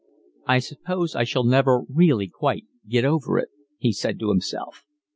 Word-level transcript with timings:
"I 0.47 0.57
suppose 0.57 1.13
I 1.15 1.25
shall 1.25 1.43
never 1.43 1.81
really 1.87 2.27
quite 2.27 2.65
get 2.87 3.05
over 3.05 3.37
it," 3.37 3.49
he 3.77 3.93
said 3.93 4.17
to 4.21 4.29
himself. 4.29 4.83